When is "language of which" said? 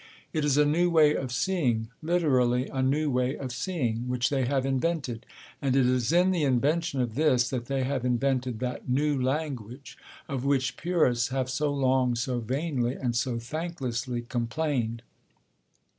9.21-10.75